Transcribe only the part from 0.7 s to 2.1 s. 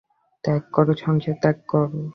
কর, সংসার ত্যাগ কর।